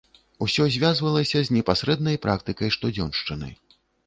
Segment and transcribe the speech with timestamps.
[0.45, 3.53] Усё звязвалася з непасрэднай практыкай штодзёншчыны.